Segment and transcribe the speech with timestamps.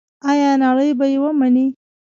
[0.29, 1.65] آیا نړۍ به یې ومني؟